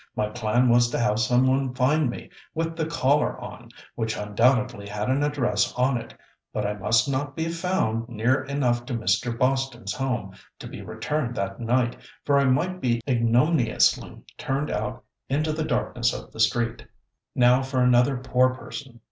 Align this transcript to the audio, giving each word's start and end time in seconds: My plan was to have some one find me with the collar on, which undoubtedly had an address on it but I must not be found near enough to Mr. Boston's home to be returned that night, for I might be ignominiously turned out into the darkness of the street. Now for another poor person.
My 0.15 0.29
plan 0.29 0.67
was 0.67 0.89
to 0.89 0.99
have 0.99 1.19
some 1.19 1.45
one 1.45 1.75
find 1.75 2.09
me 2.09 2.31
with 2.55 2.75
the 2.75 2.87
collar 2.87 3.37
on, 3.39 3.69
which 3.93 4.17
undoubtedly 4.17 4.89
had 4.89 5.09
an 5.11 5.21
address 5.21 5.71
on 5.75 5.95
it 5.99 6.11
but 6.51 6.65
I 6.65 6.73
must 6.73 7.07
not 7.07 7.35
be 7.35 7.49
found 7.49 8.09
near 8.09 8.43
enough 8.45 8.83
to 8.87 8.95
Mr. 8.95 9.37
Boston's 9.37 9.93
home 9.93 10.33
to 10.57 10.65
be 10.67 10.81
returned 10.81 11.35
that 11.35 11.59
night, 11.59 11.97
for 12.25 12.39
I 12.39 12.45
might 12.45 12.81
be 12.81 12.99
ignominiously 13.07 14.23
turned 14.39 14.71
out 14.71 15.03
into 15.29 15.53
the 15.53 15.63
darkness 15.65 16.13
of 16.13 16.31
the 16.31 16.39
street. 16.39 16.83
Now 17.35 17.61
for 17.61 17.83
another 17.83 18.17
poor 18.17 18.55
person. 18.55 18.99